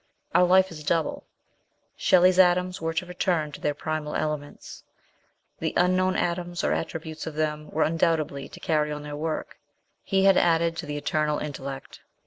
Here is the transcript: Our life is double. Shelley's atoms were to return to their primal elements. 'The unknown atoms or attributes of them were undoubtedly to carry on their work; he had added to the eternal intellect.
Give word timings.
Our 0.33 0.45
life 0.45 0.71
is 0.71 0.83
double. 0.83 1.27
Shelley's 1.95 2.39
atoms 2.39 2.81
were 2.81 2.95
to 2.95 3.05
return 3.05 3.51
to 3.51 3.61
their 3.61 3.75
primal 3.75 4.15
elements. 4.15 4.83
'The 5.59 5.75
unknown 5.77 6.15
atoms 6.15 6.63
or 6.63 6.73
attributes 6.73 7.27
of 7.27 7.35
them 7.35 7.69
were 7.69 7.83
undoubtedly 7.83 8.49
to 8.49 8.59
carry 8.59 8.91
on 8.91 9.03
their 9.03 9.15
work; 9.15 9.59
he 10.03 10.23
had 10.23 10.37
added 10.37 10.75
to 10.77 10.87
the 10.87 10.97
eternal 10.97 11.37
intellect. 11.37 11.99